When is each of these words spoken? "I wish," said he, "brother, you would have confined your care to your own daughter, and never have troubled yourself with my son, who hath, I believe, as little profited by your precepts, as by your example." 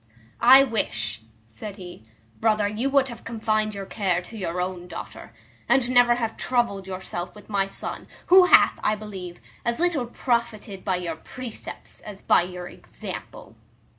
"I 0.49 0.63
wish," 0.63 1.21
said 1.45 1.75
he, 1.75 2.03
"brother, 2.39 2.67
you 2.67 2.89
would 2.89 3.09
have 3.09 3.23
confined 3.23 3.75
your 3.75 3.85
care 3.85 4.19
to 4.23 4.35
your 4.35 4.59
own 4.59 4.87
daughter, 4.87 5.31
and 5.69 5.87
never 5.91 6.15
have 6.15 6.37
troubled 6.37 6.87
yourself 6.87 7.35
with 7.35 7.49
my 7.51 7.67
son, 7.67 8.07
who 8.25 8.45
hath, 8.47 8.79
I 8.83 8.95
believe, 8.95 9.39
as 9.63 9.77
little 9.79 10.07
profited 10.07 10.83
by 10.83 10.95
your 10.95 11.17
precepts, 11.17 11.99
as 11.99 12.19
by 12.19 12.41
your 12.41 12.67
example." 12.67 13.55